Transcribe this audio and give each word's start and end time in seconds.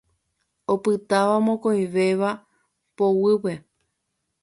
Opytáva 0.73 1.37
mokõivéva 1.49 2.31
poguýpe. 2.97 3.53